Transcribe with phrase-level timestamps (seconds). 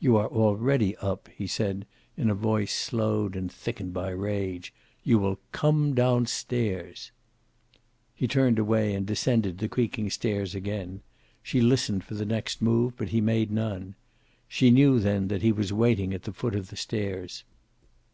[0.00, 1.84] "You are already up," he said,
[2.16, 4.72] in a voice slowed and thickened by rage.
[5.04, 7.12] "You will come down stairs."
[8.14, 11.02] He turned away and descended the creaking stairs again.
[11.42, 13.94] She listened for the next move, but he made none.
[14.48, 17.44] She knew then that he was waiting at the foot of the stairs.